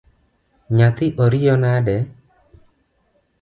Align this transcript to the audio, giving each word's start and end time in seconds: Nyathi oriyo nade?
Nyathi 0.77 1.05
oriyo 1.23 1.55
nade? 1.63 1.95